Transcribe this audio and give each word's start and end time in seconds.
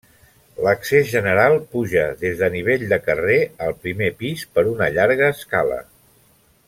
L'accés 0.67 1.09
general 1.09 1.57
puja 1.75 2.05
des 2.23 2.41
de 2.41 2.49
nivell 2.55 2.87
de 2.93 2.99
carrer 3.09 3.37
al 3.67 3.77
primer 3.85 4.09
pis 4.23 4.47
per 4.57 4.65
una 4.75 4.89
llarga 4.97 5.29
escala. 5.39 5.79